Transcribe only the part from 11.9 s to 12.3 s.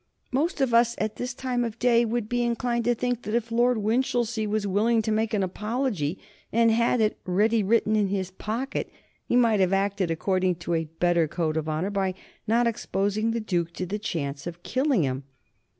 by